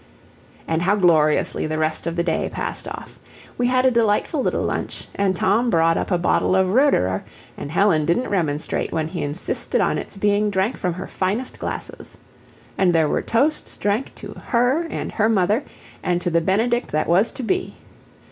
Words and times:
And 0.67 0.81
how 0.81 0.95
gloriously 0.95 1.67
the 1.67 1.77
rest 1.77 2.07
of 2.07 2.15
the 2.15 2.23
day 2.23 2.49
passed 2.51 2.87
off. 2.87 3.19
We 3.55 3.67
had 3.67 3.85
a 3.85 3.91
delightful 3.91 4.41
little 4.41 4.63
lunch, 4.63 5.07
and 5.13 5.35
Tom 5.35 5.69
brought 5.69 5.95
up 5.95 6.09
a 6.09 6.17
bottle 6.17 6.55
of 6.55 6.73
Roederer, 6.73 7.23
and 7.55 7.71
Helen 7.71 8.03
didn't 8.07 8.31
remonstrate 8.31 8.91
when 8.91 9.09
he 9.09 9.21
insisted 9.21 9.79
on 9.79 9.99
its 9.99 10.17
being 10.17 10.49
drank 10.49 10.75
from 10.79 10.93
her 10.93 11.05
finest 11.05 11.59
glasses, 11.59 12.17
and 12.79 12.93
there 12.95 13.07
were 13.07 13.21
toasts 13.21 13.77
drank 13.77 14.15
to 14.15 14.33
"Her" 14.47 14.87
and 14.89 15.11
"Her 15.11 15.29
Mother," 15.29 15.63
and 16.01 16.19
to 16.21 16.31
the 16.31 16.41
Benedict 16.41 16.91
that 16.93 17.05
was 17.05 17.31
to 17.33 17.43
be. 17.43 17.75